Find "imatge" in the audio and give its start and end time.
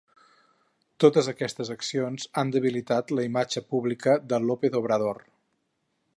3.31-3.67